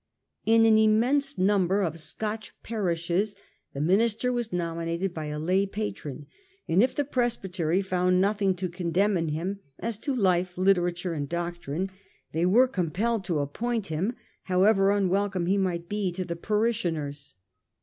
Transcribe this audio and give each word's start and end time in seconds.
In 0.47 0.65
an 0.65 0.79
im 0.79 0.99
mense 0.99 1.37
number 1.37 1.83
of 1.83 1.99
Scotch 1.99 2.53
parishes 2.63 3.35
the 3.73 3.79
minister 3.79 4.33
was 4.33 4.51
nominated 4.51 5.13
by 5.13 5.27
a 5.27 5.37
lay 5.37 5.67
patron; 5.67 6.25
and 6.67 6.81
if 6.81 6.95
the 6.95 7.05
presbytery 7.05 7.83
found 7.83 8.19
nothing 8.19 8.55
to 8.55 8.67
condemn 8.67 9.15
in 9.15 9.27
him 9.27 9.59
as 9.77 9.99
to' 9.99 10.15
life, 10.15 10.57
literature 10.57 11.13
and 11.13 11.29
doctrine,' 11.29 11.91
they 12.31 12.47
were 12.47 12.67
compelled 12.67 13.23
to 13.25 13.41
appoint 13.41 13.89
him, 13.89 14.15
however 14.45 14.89
unwelcome 14.89 15.45
he 15.45 15.59
might 15.59 15.87
be 15.87 16.11
to 16.13 16.25
the 16.25 16.35
parishioners. 16.35 17.35